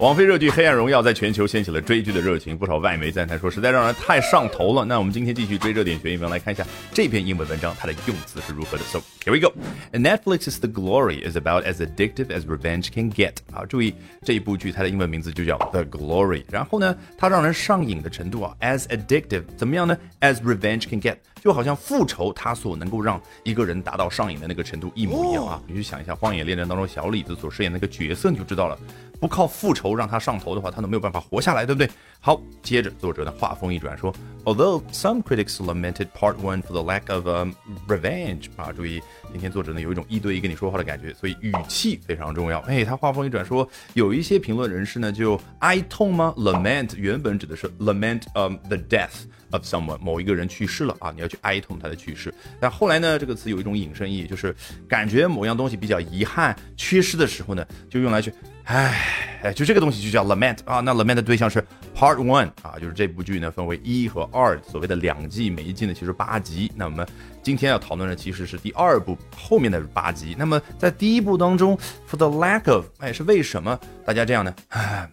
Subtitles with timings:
[0.00, 4.82] 王菲热剧《黑暗荣耀》在全球掀起了追剧的热情，不少外媒赞叹说实在让人太上头了。
[4.82, 8.84] 那我们今天继续追热点学英文，来看一下这篇英文文章它的用词是如何的。
[8.84, 9.52] So here we go.
[9.92, 13.34] Netflix's The Glory is about as addictive as revenge can get.
[13.52, 13.94] 好，注意
[14.24, 16.44] 这一部剧它的英文名字就叫 The Glory。
[16.50, 25.62] 然后呢，它让人上瘾的程度啊，as addictive 怎么样呢？As revenge can get，就好像复仇它所能够让一个人达到上瘾的那个程度一模一样啊。
[25.66, 28.78] 你去想一下《荒野猎人》当中小李子所饰演那个角色，你就知道了。
[29.20, 31.88] 不靠复仇让他上头的话，他都没有办法活下来，对不对？
[32.18, 34.12] 好，接着作者呢话锋一转说
[34.44, 37.52] ，Although some critics lamented Part One for the lack of um,
[37.86, 39.00] revenge，啊，注意，
[39.30, 42.60] 今天作者呢有一种一对一跟你说话的感觉，所以语气非常重要。
[42.60, 49.26] 哎，他话锋一转说，有一些评论人士呢就哀痛吗？Lament 原本指的是 lament um the death。
[49.52, 52.32] of someone 某一个人去世了啊，你要去哀痛他的去世。
[52.60, 54.54] 但后来呢，这个词有一种引申意义，就是
[54.88, 58.32] 感觉某样东西比较遗憾、缺失的时候呢，就用来去，
[58.72, 58.94] 唉，
[59.42, 60.78] 哎，就这个东西就叫 lament 啊。
[60.78, 61.60] 那 lament 的对象是
[61.92, 66.70] part one 啊，就是这部剧呢分为一和二，所谓的两季，每一季呢其实八集。
[66.76, 67.04] 那我们
[67.42, 70.36] 今天要讨论的其实是第二部后面的八集。
[70.38, 71.76] 那么在第一部当中
[72.08, 74.54] ，for the lack of，哎，是为什么大家这样呢？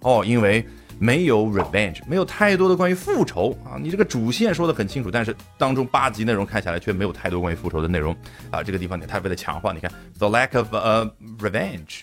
[0.00, 0.66] 哦，因为。
[0.98, 3.74] 没有 revenge，没有太多的关于复仇啊。
[3.76, 8.16] 你这个主线说的很清楚，但是当中八集内容看下来却没有太多关于复仇的内容
[8.52, 8.62] 啊。
[8.62, 12.02] 这个地方你太为了强化，你看 the lack of uh revenge。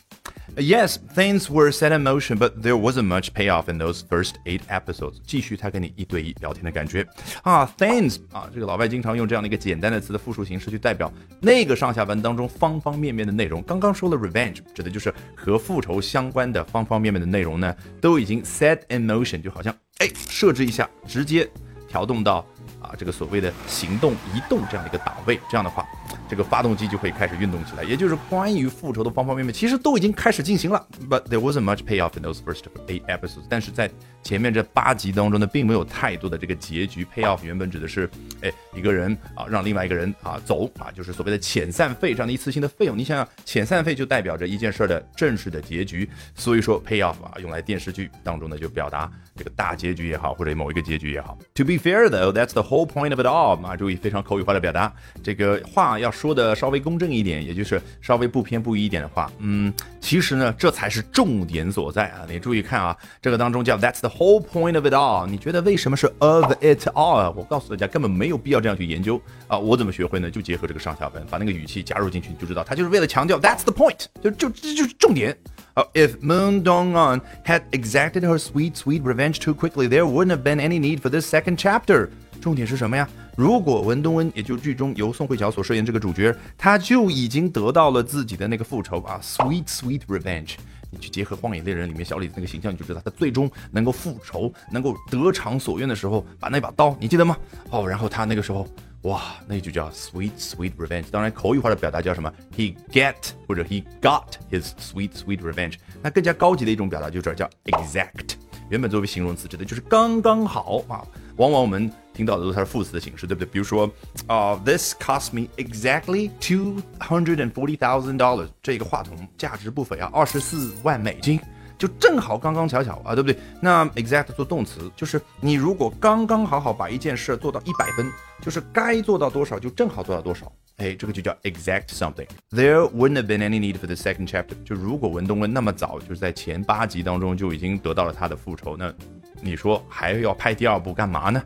[0.58, 4.62] Yes, things were set in motion, but there wasn't much payoff in those first eight
[4.68, 5.20] episodes.
[5.26, 7.08] 继续他跟你一对一聊天的感觉
[7.44, 13.62] 啊，things 啊，这个老外经常用这样的一个简单的词的复数形式去代表那个上下文当中方方面面的内容。
[13.64, 21.50] 刚刚说了 revenge，指的就是和复仇相关的方方面面的内容呢，都已经 set in motion，就好像哎设置一下，直接
[21.88, 22.46] 调动到
[22.82, 25.86] 啊这个所谓的行动移动这样的一个档位，这样的话。
[26.28, 30.88] 这个发动机就会开始运动起来，也就是关于复仇的方方面面，其实都已经开始进行了。
[31.10, 33.46] But there wasn't much payoff in those first eight episodes。
[33.50, 33.90] 但是在
[34.24, 37.06] 前面这八集当中呢，并没有太多的这个结局。
[37.16, 38.10] Payoff 原本指的是，
[38.42, 42.98] 哎，一个人啊让另外一个人啊走啊，就是所谓的遣散费这样的一次性的费用。
[42.98, 46.08] 你想想，遣散费就代表着一件事儿的正式的结局。
[46.36, 51.38] 所以说，Payoff 啊，用来电视剧当中呢，就表达这个大结局也好，或者某一个结局也好。
[51.56, 53.66] To be fair though, that's the whole point of it all。
[53.66, 54.94] 啊，注意非常口语化的表达，
[55.24, 56.10] 这个话要。
[56.20, 62.26] 说的稍微公正一点，也就是稍微不偏不倚一点的话，嗯，其实呢，这才是重点所在啊！
[62.28, 65.26] 你注意看啊，这个当中叫 That's the whole point of it all。
[65.26, 67.32] 你觉得为什么是 of it all？
[67.38, 69.58] 我告诉大家，根本没有必要这样去研究啊！
[69.58, 70.30] 我怎么学会呢？
[70.30, 75.38] 就结合这个上下文，把那个语气加入进去，你就知道，他就是为了强调 That's the point，就就这就是重点
[75.76, 80.80] 啊！If Moon Dong-on had exacted her sweet sweet revenge too quickly, there wouldn't have been any
[80.80, 82.10] need for this second chapter。
[82.40, 83.08] 重点是什么呀？
[83.36, 90.56] 如果文东恩，也就剧中由宋慧乔所饰演这个主角，他就已经得到了自己的那个复仇啊，sweet sweet revenge。
[90.92, 97.38] 你去结合《荒野猎人》里面小李子那个形象，你就知道他最终能够复仇，能够得偿所愿的时候，把那把刀，你记得吗？
[97.70, 98.68] 哦，然后他那个时候，
[99.04, 101.06] 哇，那就叫 sweet sweet revenge。
[101.12, 103.14] 当然，口语化的表达叫什么？He get
[103.48, 105.76] 或者 he got his sweet sweet revenge。
[106.02, 108.32] 那更加高级的一种表达就是叫 exact。
[108.70, 111.06] 原本作为形容词，指的就是刚刚好啊。
[111.38, 111.90] 往往我们
[112.20, 113.50] 听到的都是它的副词的形式，对不对？
[113.50, 113.90] 比如说，
[114.28, 118.50] 啊，This cost me exactly two hundred and forty thousand dollars。
[118.62, 121.40] 这个话筒价值不菲啊，二十四万美金，
[121.78, 123.40] 就正好刚刚巧巧啊，对不对？
[123.62, 130.52] 那 exact 做动词，就是你如果刚刚好好把一件事做到一百分，就是该做到多少就正好做到多少。
[130.76, 132.28] 哎，这个就叫 exact something。
[132.52, 134.62] There wouldn't have been any need for the second chapter。
[134.66, 138.94] 就如果文东文那么早，就是在前八集当中就已经得到了他的复仇，那
[139.42, 141.42] 你说还要拍第二部干嘛呢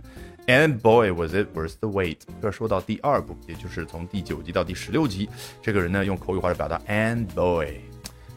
[0.47, 2.17] ？And boy was it worth the wait。
[2.41, 5.29] 这说到第二部，也就是从第九集到第十六集，
[5.61, 7.67] 这个人呢用口语化的表达 and boy，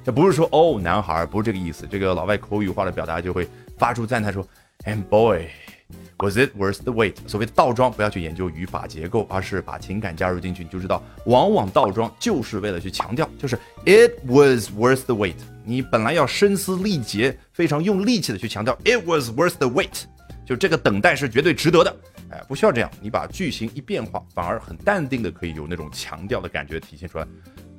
[0.05, 1.87] 这不是说哦男孩，不是这个意思。
[1.91, 4.47] 这个老外口语化的表达就会发出赞叹说
[4.85, 5.47] and boy。
[6.19, 7.15] Was it worth the wait？
[7.29, 15.35] 所谓的倒装，不要去研究语法结构，而是把情感加入进去，你就知道，往往倒装就是为了去强调，就是 it was worth the wait。
[15.63, 20.05] 你本来要声嘶力竭，非常用力气的去强调 it was worth the wait，
[20.47, 21.95] 就这个等待是绝对值得的。
[22.31, 27.27] 哎，不需要这样，你把句型一变化，反而很淡定的可以有那种强调的感觉体现出来。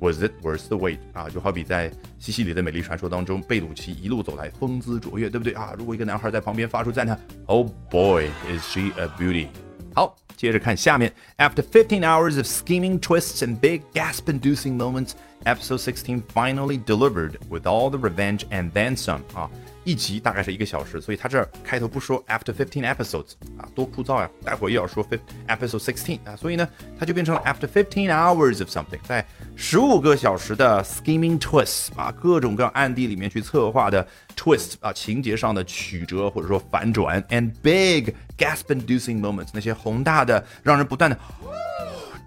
[0.00, 0.98] Was it worth the wait？
[1.12, 5.74] 啊，就好比在西西里的美丽传说当中，贝鲁奇一路走来，风姿卓越，对不对啊？
[5.76, 9.48] 如果一个男孩在旁边发出赞叹，Oh boy, is she a beauty！
[9.94, 11.12] 好，接着看下面。
[11.38, 15.12] After fifteen hours of scheming twists and big gasp-inducing moments,
[15.48, 19.50] episode sixteen finally delivered with all the revenge and then some 啊。
[19.84, 24.28] 一集大概是一个小时，所以他这开头不说 after fifteen episodes 啊，多枯燥呀！
[24.44, 26.68] 待会儿又要说 fifth episode sixteen 啊，所以呢，
[27.00, 29.24] 它就变成了 after fifteen hours of something，在
[29.56, 34.06] 十五个小时的 scheming twists 啊，各种各样暗地里面去策划的
[34.36, 41.18] twist 啊，情节上的曲折或者说反转，and big gasp-inducing moments，那些宏大的让人不断的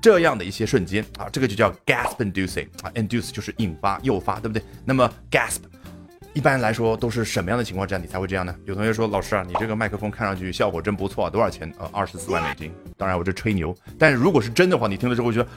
[0.01, 4.63] 这样的一些瞬间啊，这个就叫 gasp-inducing 啊，induce 就是引发、诱发，对不对？
[4.83, 5.59] 那么 gasp
[6.33, 8.55] 一般来说都是什么样的情况之下你才会这样呢？
[8.65, 11.71] 有同学说，老师啊，你这个麦克风看上去效果真不错，多少钱？
[11.77, 12.71] 呃，二十四万美金。
[12.97, 15.47] 当然我这吹牛，但是如果是真的话，你听了之后觉得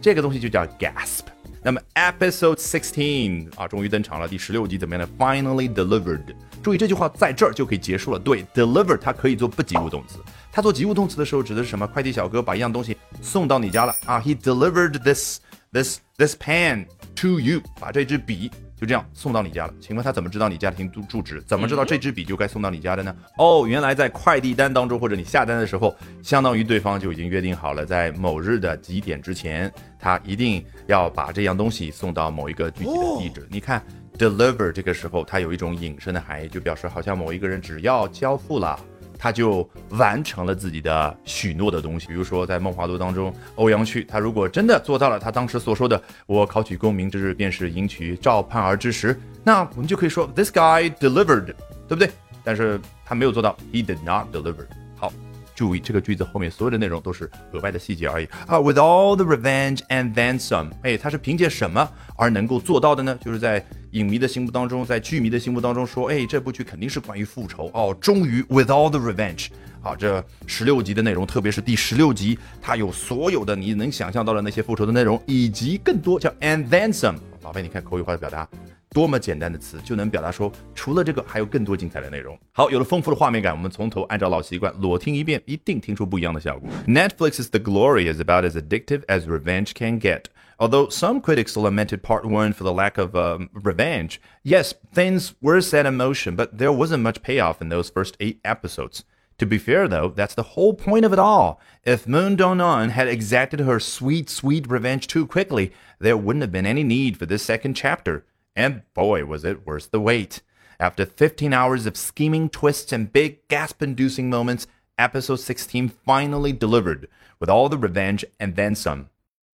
[0.00, 1.22] 这个东西就叫 gasp。
[1.68, 6.34] 那么 episode sixteen 啊，终于登场了，第十六集怎么样呢？Finally delivered。
[6.62, 8.18] 注意这句话在这儿就可以结束了。
[8.18, 10.18] 对，deliver 它可以做不及物动词，
[10.50, 11.86] 它做及物动词的时候指的是什么？
[11.86, 16.86] 快递小哥把一样东西送到你家了啊，He delivered this this this pen
[17.16, 18.50] to you，把这支笔。
[18.80, 21.42] 就这样送到你家了，请问他怎么知道你家庭住住址？
[21.42, 23.12] 怎么知道这支笔就该送到你家的呢？
[23.36, 33.48] 哦，原来在快递单当中，或者你下单的时候，相当于对方就已经约定好了，在某日的几点之前，他一定要把这样东西送到某一个具体的地址。
[33.50, 33.82] 你看
[34.16, 38.78] ，deliver 这个时候它有一种引申的含义，就表示好像某一个人只要交付了。
[39.18, 51.46] 他就完成了自己的许诺的东西，比如说在《梦华录》当中，欧阳旭他如果真的做到了他当时所说的“我考取功名之日便是迎娶赵盼儿之时”，那我们就可以说 “This guy delivered”，
[51.88, 52.10] 对不对？
[52.44, 54.66] 但是他没有做到，He did not deliver。
[54.96, 55.12] 好。
[55.54, 58.60] 注意这个句子后面所有的内容都是额外的细节而已啊。
[58.60, 63.18] With all the revenge and then some，哎，他是凭借什么而能够做到的呢？
[63.20, 67.96] 就是在影迷的心目当中，在剧迷的心目当中说，哎，这部剧肯定是关于复仇哦。
[68.00, 69.48] 终于，with all the revenge，
[69.80, 77.16] 好，这十六集的内容，特别是第十六集，它有所有的你能想象到的那些复仇的内容，以及更多叫 and then some。
[77.40, 78.46] 宝贝，你看口语化的表达。
[78.89, 82.37] 多么简单的词就能表达说，除了这个还有更多精彩的内容。
[82.51, 86.69] 好，有了丰富的画面感，我们从头按照老习惯裸听一遍，一定听出不一样的效果。
[86.87, 90.25] Netflix's The Glory is about as addictive as revenge can get.
[90.59, 95.61] Although some critics lamented part one for the lack of um, revenge, yes, things were
[95.61, 99.03] set in motion, but there wasn't much payoff in those first eight episodes.
[99.39, 101.59] To be fair, though, that's the whole point of it all.
[101.83, 106.67] If Moon Dong-an had exacted her sweet, sweet revenge too quickly, there wouldn't have been
[106.67, 108.23] any need for this second chapter.
[108.57, 110.41] And boy, was it worth the wait.
[110.79, 114.67] After 15 hours of scheming twists and big gasp inducing moments,
[114.97, 117.07] episode 16 finally delivered
[117.39, 119.05] with all the revenge and then some.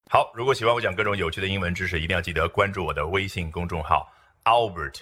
[0.10, 4.12] 好，如果喜欢我讲各种有趣的英文知识，一定要记得关注我的微信公众号
[4.44, 5.01] Albert